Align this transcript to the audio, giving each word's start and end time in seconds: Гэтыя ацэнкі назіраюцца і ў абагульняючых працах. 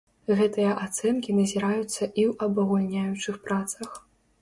Гэтыя 0.37 0.71
ацэнкі 0.85 1.35
назіраюцца 1.41 1.79
і 1.85 1.87
ў 1.91 2.29
абагульняючых 2.49 3.43
працах. 3.49 4.05